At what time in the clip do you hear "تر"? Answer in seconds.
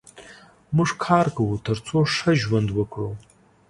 1.65-1.77